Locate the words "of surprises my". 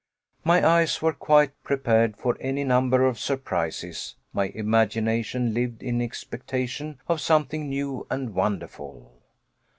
3.05-4.45